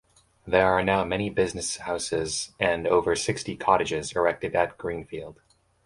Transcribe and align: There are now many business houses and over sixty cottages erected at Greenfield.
There 0.47 0.65
are 0.73 0.83
now 0.83 1.03
many 1.03 1.29
business 1.29 1.77
houses 1.77 2.53
and 2.59 2.87
over 2.87 3.15
sixty 3.15 3.55
cottages 3.55 4.13
erected 4.13 4.55
at 4.55 4.75
Greenfield. 4.79 5.39